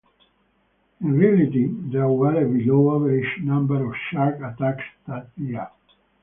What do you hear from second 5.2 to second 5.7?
year.